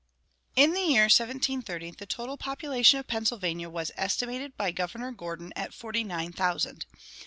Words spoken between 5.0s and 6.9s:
Gordon at forty nine thousand.